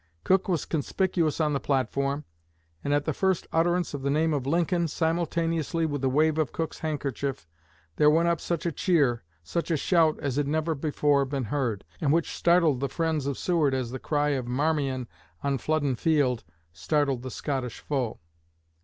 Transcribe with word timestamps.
Cook 0.23 0.47
was 0.47 0.65
conspicuous 0.65 1.39
on 1.39 1.53
the 1.53 1.59
platform, 1.59 2.25
and 2.83 2.91
at 2.91 3.05
the 3.05 3.13
first 3.13 3.45
utterance 3.53 3.93
of 3.93 4.01
the 4.01 4.09
name 4.09 4.33
of 4.33 4.47
Lincoln, 4.47 4.87
simultaneously 4.87 5.85
with 5.85 6.01
the 6.01 6.09
wave 6.09 6.39
of 6.39 6.51
Cook's 6.51 6.79
handkerchief, 6.79 7.47
there 7.97 8.09
went 8.09 8.27
up 8.27 8.41
such 8.41 8.65
a 8.65 8.71
cheer, 8.71 9.21
such 9.43 9.69
a 9.69 9.77
shout 9.77 10.17
as 10.19 10.37
had 10.37 10.47
never 10.47 10.73
before 10.73 11.23
been 11.23 11.43
heard, 11.43 11.83
and 11.99 12.11
which 12.11 12.35
startled 12.35 12.79
the 12.79 12.89
friends 12.89 13.27
of 13.27 13.37
Seward 13.37 13.75
as 13.75 13.91
the 13.91 13.99
cry 13.99 14.29
of 14.29 14.47
'Marmion' 14.47 15.07
on 15.43 15.59
Flodden 15.59 15.95
Field 15.95 16.43
'startled 16.73 17.21
the 17.21 17.29
Scottish 17.29 17.77
foe.' 17.77 18.19